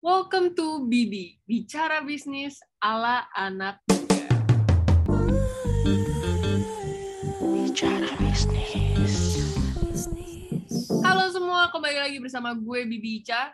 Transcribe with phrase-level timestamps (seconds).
[0.00, 4.32] Welcome to Bibi, bicara bisnis ala anak muda.
[7.36, 9.44] Bicara bisnis.
[11.04, 13.52] Halo semua, kembali lagi bersama gue Bibi Ica.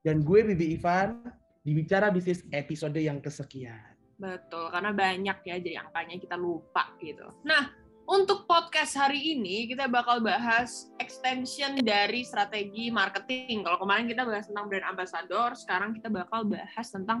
[0.00, 1.20] Dan gue Bibi Ivan
[1.60, 3.92] di Bicara Bisnis episode yang kesekian.
[4.16, 7.28] Betul, karena banyak ya jadi angkanya kita lupa gitu.
[7.44, 7.68] Nah,
[8.08, 13.68] untuk podcast hari ini kita bakal bahas extension dari strategi marketing.
[13.68, 17.20] Kalau kemarin kita bahas tentang brand ambassador, sekarang kita bakal bahas tentang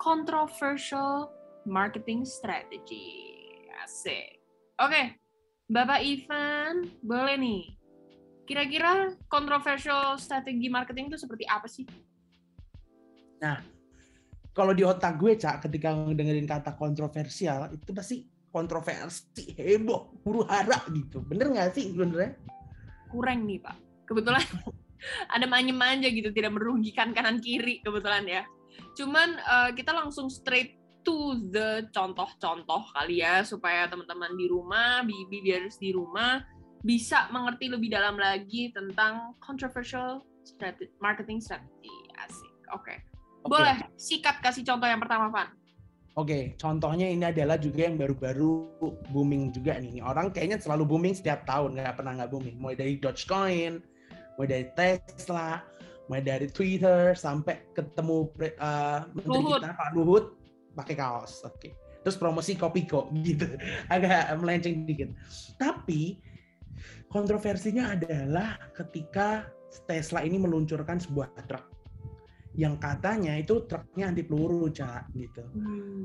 [0.00, 1.28] controversial
[1.68, 3.36] marketing strategy.
[3.84, 4.40] Asik.
[4.80, 5.20] Oke,
[5.68, 7.62] Bapak Ivan, boleh nih.
[8.48, 11.84] Kira-kira controversial strategi marketing itu seperti apa sih?
[14.56, 20.84] Kalau di otak gue, Cak, ketika dengerin kata kontroversial, itu pasti kontroversi, heboh, huru hara
[20.92, 21.24] gitu.
[21.24, 22.36] Bener nggak sih sebenarnya?
[23.12, 23.76] kurang nih pak
[24.08, 24.40] kebetulan
[25.36, 28.42] ada manja-manja gitu tidak merugikan kanan kiri kebetulan ya
[28.96, 35.44] cuman eh, kita langsung straight to the contoh-contoh kali ya supaya teman-teman di rumah bibi
[35.44, 36.40] biar di rumah
[36.82, 42.94] bisa mengerti lebih dalam lagi tentang controversial strategi, marketing strategy asik oke
[43.42, 43.50] Oke.
[43.50, 45.50] boleh sikat kasih contoh yang pertama Van
[46.12, 48.68] Oke, contohnya ini adalah juga yang baru-baru
[49.08, 50.04] booming juga nih.
[50.04, 52.60] Orang kayaknya selalu booming setiap tahun, nggak pernah nggak booming.
[52.60, 53.80] Mulai dari Dogecoin,
[54.36, 55.64] mulai dari Tesla,
[56.12, 59.60] mulai dari Twitter, sampai ketemu eh, menteri Luhut.
[59.64, 60.24] kita Pak Luhut
[60.76, 61.40] pakai kaos.
[61.48, 61.72] Oke.
[62.04, 63.48] Terus promosi Kopiko gitu.
[63.88, 65.16] Agak melenceng dikit.
[65.56, 66.20] Tapi
[67.08, 69.48] kontroversinya adalah ketika
[69.88, 71.71] Tesla ini meluncurkan sebuah truk
[72.52, 75.44] yang katanya itu truknya anti peluru, Cak, gitu.
[75.56, 76.04] Hmm,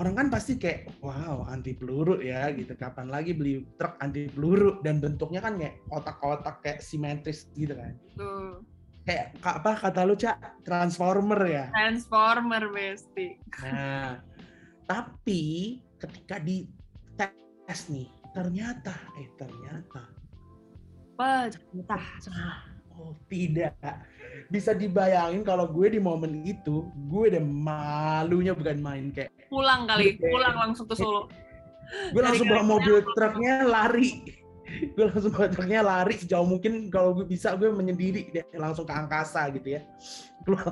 [0.00, 2.72] orang kan pasti kayak wow anti peluru ya gitu.
[2.76, 4.80] Kapan lagi beli truk anti peluru?
[4.80, 7.92] Dan bentuknya kan kayak kotak-kotak kayak simetris gitu kan.
[8.16, 8.64] Tuh
[9.08, 11.64] kayak ka- apa kata lu cak transformer ya?
[11.72, 13.40] Transformer besti.
[13.64, 14.20] Nah
[14.88, 16.64] tapi ketika di
[17.16, 20.08] tes nih ternyata eh ternyata
[21.12, 22.56] pecah
[22.96, 23.76] oh tidak
[24.46, 30.14] bisa dibayangin kalau gue di momen itu gue udah malunya bukan main kayak pulang kali
[30.14, 30.28] Oke.
[30.28, 31.26] pulang langsung ke Solo.
[32.12, 34.20] Gue langsung bawa mobil truknya lari.
[34.92, 38.92] Gue langsung bawa truknya lari sejauh mungkin kalau gue bisa gue menyendiri deh langsung ke
[38.92, 39.82] angkasa gitu ya.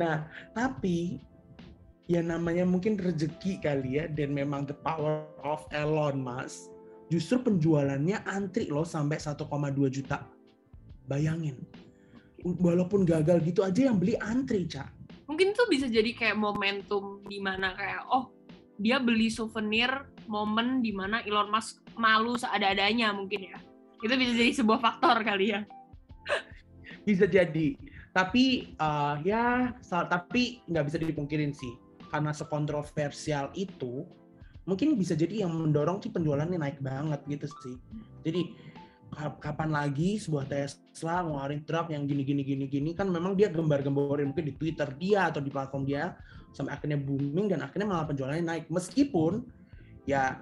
[0.00, 1.24] Nah tapi
[2.04, 6.68] ya namanya mungkin rezeki kali ya dan memang the power of Elon Musk
[7.08, 9.48] justru penjualannya antri loh sampai 1,2
[9.88, 10.20] juta.
[11.08, 11.56] Bayangin
[12.44, 14.90] walaupun gagal gitu aja yang beli antri cak
[15.26, 18.36] mungkin itu bisa jadi kayak momentum di mana kayak oh
[18.76, 19.88] dia beli souvenir
[20.28, 23.58] momen di mana Elon Musk malu seada-adanya mungkin ya.
[24.04, 25.60] Itu bisa jadi sebuah faktor kali ya.
[27.06, 27.78] Bisa jadi.
[28.12, 31.72] Tapi eh, ya tapi nggak bisa dipungkirin sih.
[32.12, 34.06] Karena sekontroversial itu
[34.66, 37.76] mungkin bisa jadi yang mendorong sih penjualannya naik banget gitu sih.
[38.26, 38.42] Jadi
[39.16, 44.30] kapan lagi sebuah Tesla ngeluarin truk yang gini gini gini gini kan memang dia gembar-gemborin
[44.30, 46.12] mungkin di Twitter dia atau di platform dia
[46.52, 49.44] sampai akhirnya booming dan akhirnya malah penjualannya naik meskipun
[50.04, 50.36] ya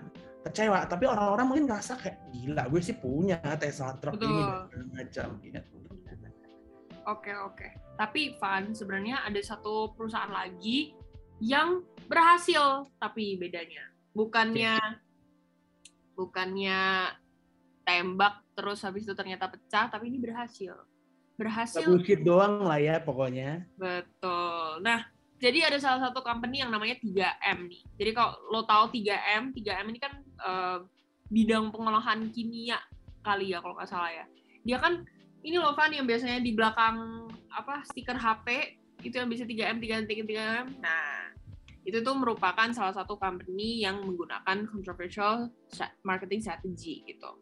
[0.44, 4.44] kecewa tapi orang-orang mungkin ngerasa kayak gila gue sih punya Tesla truk ini Betul.
[4.44, 5.74] dan segala macam gitu.
[7.08, 10.92] oke oke tapi Van sebenarnya ada satu perusahaan lagi
[11.40, 11.80] yang
[12.10, 14.76] berhasil tapi bedanya bukannya
[16.14, 17.10] bukannya
[17.82, 20.74] tembak terus habis itu ternyata pecah tapi ini berhasil
[21.34, 23.66] berhasil bullshit doang lah ya pokoknya.
[23.74, 24.80] Betul.
[24.86, 25.02] Nah,
[25.42, 27.82] jadi ada salah satu company yang namanya 3M nih.
[27.98, 30.78] Jadi kalau lo tahu 3M, 3M ini kan eh,
[31.26, 32.78] bidang pengolahan kimia
[33.26, 34.24] kali ya kalau nggak salah ya.
[34.62, 35.02] Dia kan
[35.44, 40.04] ini loh Van yang biasanya di belakang apa stiker HP itu yang bisa 3M, 3M,
[40.08, 40.66] 3M, 3M.
[40.80, 41.34] Nah,
[41.84, 45.52] itu tuh merupakan salah satu company yang menggunakan controversial
[46.00, 47.36] marketing strategy gitu.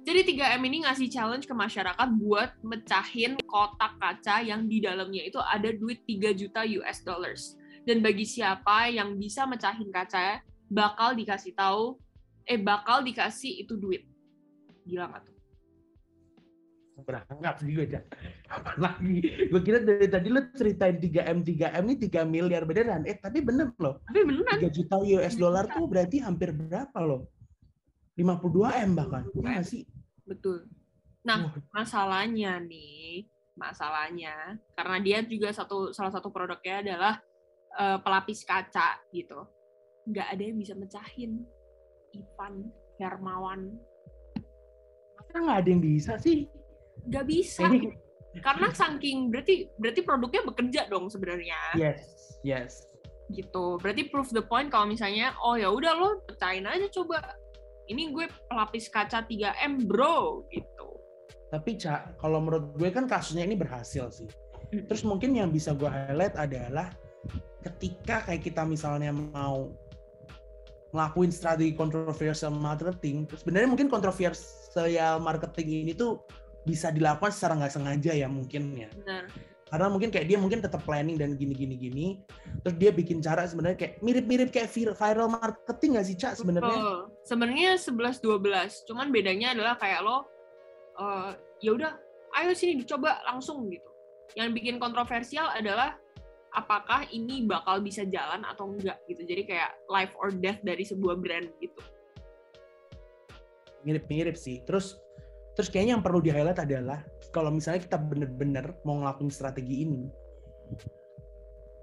[0.00, 5.36] Jadi 3M ini ngasih challenge ke masyarakat buat mecahin kotak kaca yang di dalamnya itu
[5.36, 7.42] ada duit 3 juta US dollars.
[7.84, 10.40] Dan bagi siapa yang bisa mecahin kaca,
[10.72, 12.00] bakal dikasih tahu,
[12.48, 14.08] eh bakal dikasih itu duit.
[14.88, 15.36] Gila nggak tuh?
[17.00, 18.04] Berangkat gue Cak.
[18.44, 19.16] Kapan lagi?
[19.48, 23.08] Gue kira dari tadi lu ceritain 3M 3M ini 3 miliar beneran.
[23.08, 24.04] Eh tapi bener loh.
[24.04, 27.24] Tapi beneran, 3 juta US dollar tuh berarti hampir berapa loh?
[28.20, 29.24] 52 M bahkan.
[29.40, 29.88] Ya sih?
[30.28, 30.68] betul.
[31.26, 33.26] Nah, masalahnya nih,
[33.58, 37.14] masalahnya karena dia juga satu salah satu produknya adalah
[37.76, 39.42] eh, pelapis kaca gitu.
[40.06, 41.42] Nggak ada yang bisa mecahin
[42.14, 42.68] Ivan
[43.00, 43.74] Hermawan.
[45.18, 46.48] masa nggak ada yang bisa sih?
[47.06, 47.64] Nggak bisa.
[47.68, 47.98] Kayaknya
[48.38, 52.86] karena saking berarti berarti produknya bekerja dong sebenarnya Yes, yes.
[53.34, 57.18] gitu berarti proof the point kalau misalnya oh ya udah lo pecahin aja coba
[57.90, 60.88] ini gue pelapis kaca 3M bro gitu
[61.50, 64.30] Tapi Cak, kalau menurut gue kan kasusnya ini berhasil sih.
[64.70, 66.94] Terus mungkin yang bisa gue highlight adalah
[67.66, 69.74] ketika kayak kita misalnya mau
[70.94, 76.22] ngelakuin strategi kontroversial marketing, sebenarnya mungkin kontroversial marketing ini tuh
[76.62, 78.88] bisa dilakukan secara nggak sengaja ya mungkin ya.
[79.02, 79.26] benar
[79.70, 82.06] Karena mungkin kayak dia mungkin tetap planning dan gini-gini gini.
[82.66, 87.06] Terus dia bikin cara sebenarnya kayak mirip-mirip kayak vir- viral marketing nggak sih Cak sebenarnya?
[87.22, 90.26] Sebenarnya 11 12, cuman bedanya adalah kayak lo
[90.98, 91.30] eh,
[91.62, 91.92] ya udah
[92.42, 93.86] ayo sini dicoba langsung gitu.
[94.34, 95.94] Yang bikin kontroversial adalah
[96.50, 99.22] apakah ini bakal bisa jalan atau enggak gitu.
[99.22, 101.78] Jadi kayak life or death dari sebuah brand gitu.
[103.80, 104.60] mirip-mirip sih.
[104.68, 105.00] Terus
[105.56, 107.00] terus kayaknya yang perlu di highlight adalah
[107.30, 110.10] kalau misalnya kita bener-bener mau ngelakuin strategi ini,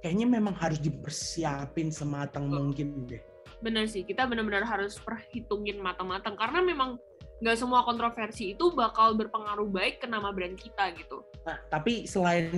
[0.04, 3.24] kayaknya memang harus dipersiapin sematang mungkin deh.
[3.64, 7.02] Bener sih, kita benar-benar harus perhitungin matang-matang karena memang
[7.38, 11.22] nggak semua kontroversi itu bakal berpengaruh baik ke nama brand kita gitu.
[11.46, 12.50] Nah, tapi selain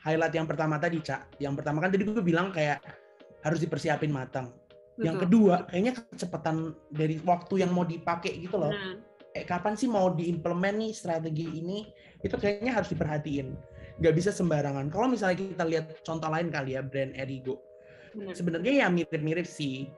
[0.00, 2.80] highlight yang pertama tadi, Cak, yang pertama kan tadi gue bilang kayak
[3.44, 4.52] harus dipersiapin matang.
[4.96, 5.24] Yang Betul.
[5.28, 6.56] kedua, kayaknya kecepatan
[6.88, 8.72] dari waktu yang mau dipakai gitu loh.
[8.72, 8.96] Nah,
[9.44, 11.84] kapan sih mau diimplement nih strategi ini?
[12.24, 13.52] Itu kayaknya harus diperhatiin.
[14.00, 14.88] Nggak bisa sembarangan.
[14.88, 17.60] Kalau misalnya kita lihat contoh lain kali ya, brand Erigo.
[18.16, 18.32] bener.
[18.32, 19.92] sebenarnya ya mirip-mirip sih.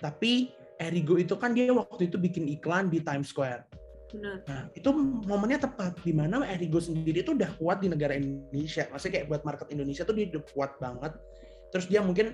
[0.00, 3.66] Tapi Erigo itu kan dia waktu itu bikin iklan di Times Square.
[4.16, 4.88] Nah, itu
[5.28, 8.88] momennya tepat di mana Erigo sendiri itu udah kuat di negara Indonesia.
[8.88, 11.12] Maksudnya kayak buat market Indonesia tuh dia udah kuat banget.
[11.68, 12.32] Terus dia mungkin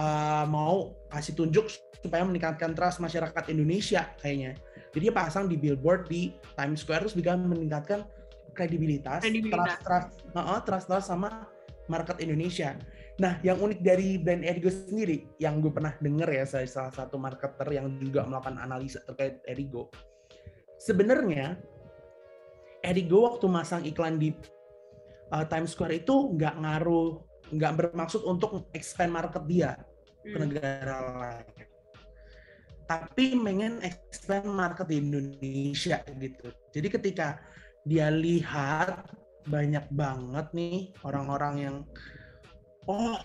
[0.00, 1.68] uh, mau kasih tunjuk
[2.00, 4.56] supaya meningkatkan trust masyarakat Indonesia kayaknya.
[4.94, 8.06] Jadi dia pasang di billboard di Times Square terus juga meningkatkan
[8.54, 9.82] kredibilitas, Kredibilitas.
[9.82, 11.50] trust, trust, uh-uh, trust, trust sama
[11.90, 12.78] market Indonesia.
[13.18, 17.18] Nah, yang unik dari brand Erigo sendiri, yang gue pernah denger ya, saya salah satu
[17.18, 19.90] marketer yang juga melakukan analisa terkait Erigo.
[20.78, 21.58] Sebenarnya,
[22.82, 24.30] Erigo waktu masang iklan di
[25.34, 27.22] uh, Times Square itu nggak ngaruh,
[27.54, 29.78] nggak bermaksud untuk expand market dia
[30.22, 30.46] ke Hmm.
[30.48, 31.73] negara lain.
[32.84, 36.52] Tapi pengen expand market di Indonesia gitu.
[36.74, 37.40] Jadi ketika
[37.84, 39.08] dia lihat
[39.44, 41.76] banyak banget nih orang-orang yang
[42.88, 43.20] oh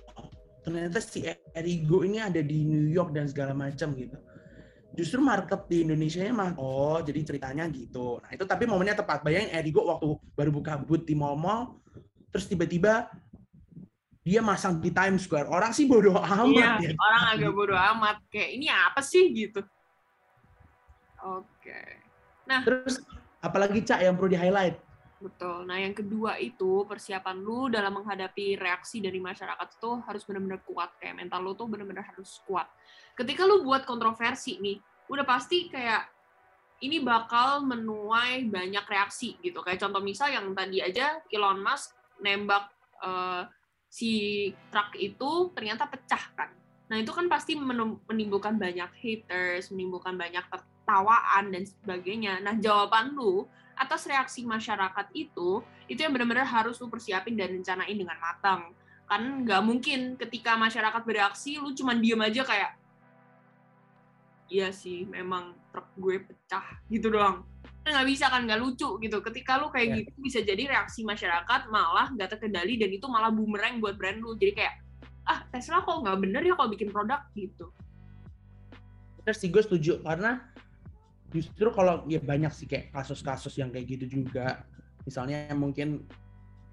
[0.63, 1.23] ternyata si
[1.55, 4.19] Erigo ini ada di New York dan segala macam gitu.
[4.95, 8.19] Justru market di Indonesia nya mah oh jadi ceritanya gitu.
[8.19, 9.23] Nah itu tapi momennya tepat.
[9.23, 11.79] Bayangin Erigo waktu baru buka booth di mall-mall,
[12.31, 13.07] terus tiba-tiba
[14.23, 15.47] dia masang di Times Square.
[15.47, 16.93] Orang sih bodoh amat Iya, ya.
[16.95, 18.17] orang agak bodoh amat.
[18.27, 19.63] Kayak ini apa sih gitu.
[21.23, 21.79] Oke.
[22.47, 23.03] Terus
[23.39, 24.77] apalagi Cak yang perlu di highlight?
[25.19, 25.67] Betul.
[25.67, 30.95] Nah, yang kedua itu persiapan lu dalam menghadapi reaksi dari masyarakat itu harus benar-benar kuat.
[30.95, 32.71] Kayak mental lu tuh benar-benar harus kuat.
[33.19, 34.79] Ketika lu buat kontroversi nih,
[35.11, 36.07] udah pasti kayak
[36.79, 39.59] ini bakal menuai banyak reaksi gitu.
[39.59, 41.91] Kayak contoh misal yang tadi aja Elon Musk
[42.23, 42.71] nembak
[43.03, 43.43] eh,
[43.89, 44.13] si
[44.69, 46.53] truk itu ternyata pecah kan.
[46.89, 47.53] Nah, itu kan pasti
[48.09, 52.41] menimbulkan banyak haters, menimbulkan banyak tertawaan dan sebagainya.
[52.41, 53.45] Nah, jawaban lu
[53.77, 58.73] atas reaksi masyarakat itu, itu yang benar-benar harus lu persiapin dan rencanain dengan matang.
[59.05, 62.71] Kan nggak mungkin ketika masyarakat bereaksi, lu cuman diem aja kayak,
[64.49, 67.45] iya sih, memang truk gue pecah, gitu doang.
[67.85, 69.17] Kan nggak bisa kan, nggak lucu gitu.
[69.23, 69.95] Ketika lu kayak Ya.
[70.03, 74.35] gitu, bisa jadi reaksi masyarakat malah nggak terkendali, dan itu malah boomerang buat brand lu.
[74.35, 74.75] Jadi kayak,
[75.29, 77.69] ah Tesla kok nggak bener ya kalau bikin produk gitu.
[79.21, 80.41] Bener sih gue setuju karena
[81.29, 84.65] justru kalau ya banyak sih kayak kasus-kasus yang kayak gitu juga.
[85.05, 86.09] Misalnya mungkin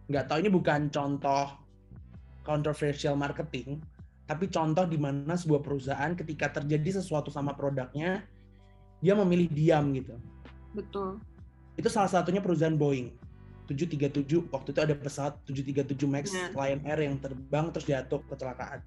[0.08, 1.52] nggak tahu ini bukan contoh
[2.46, 3.82] controversial marketing,
[4.24, 8.24] tapi contoh di mana sebuah perusahaan ketika terjadi sesuatu sama produknya
[9.02, 10.16] dia memilih diam gitu.
[10.76, 11.16] Betul.
[11.80, 13.16] Itu salah satunya perusahaan Boeing.
[13.66, 16.54] 737 waktu itu ada pesawat 737 Max Ya.
[16.54, 18.78] Lion Air yang terbang terus jatuh kecelakaan.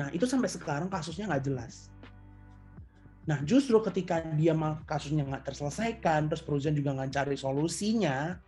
[0.00, 1.92] Nah itu sampai sekarang kasusnya nggak jelas.
[3.28, 4.56] Nah justru ketika dia
[4.88, 8.40] kasusnya nggak terselesaikan, terus perusahaan juga nggak cari solusinya,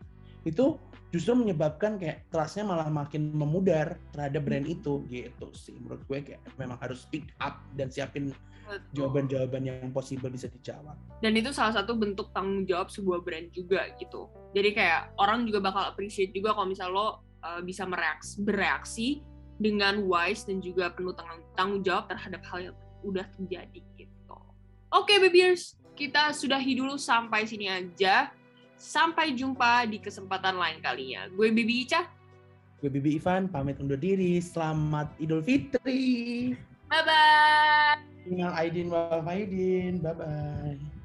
[0.48, 5.76] itu justru menyebabkan kayak trustnya malah makin memudar terhadap brand itu gitu sih.
[5.80, 8.32] Menurut gue kayak memang harus speak up dan siapin
[8.92, 10.92] jawaban-jawaban yang possible bisa dijawab.
[11.24, 14.28] dan itu salah satu bentuk tanggung jawab sebuah brand juga gitu.
[14.52, 19.08] Jadi kayak orang juga bakal appreciate juga kalau misal lo uh, bisa mereaksi, bereaksi
[19.58, 24.38] dengan wise dan juga penuh tanggung, tanggung jawab terhadap hal yang udah terjadi gitu.
[24.92, 28.30] Oke babyers kita sudahi dulu sampai sini aja
[28.78, 31.26] Sampai jumpa di kesempatan lain kalinya.
[31.34, 32.06] Gue Bibi Ica.
[32.78, 34.38] Gue Bibi Ivan, pamit undur diri.
[34.38, 36.54] Selamat Idul Fitri.
[36.86, 38.22] Bye-bye.
[38.30, 39.98] Minal Aidin wal Faidin.
[39.98, 40.97] Bye-bye.